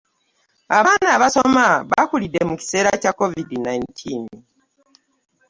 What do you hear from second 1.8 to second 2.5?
bakulidde